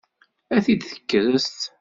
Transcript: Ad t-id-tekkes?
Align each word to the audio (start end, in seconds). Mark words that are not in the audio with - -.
Ad 0.55 0.61
t-id-tekkes? 0.65 1.55